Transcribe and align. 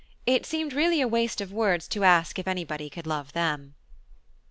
It 0.25 0.47
seemed 0.47 0.73
really 0.73 0.99
a 0.99 1.07
waste 1.07 1.41
of 1.41 1.53
words 1.53 1.87
to 1.89 2.03
ask 2.03 2.39
if 2.39 2.47
anybody 2.47 2.89
could 2.89 3.05
love 3.05 3.33
them. 3.33 3.75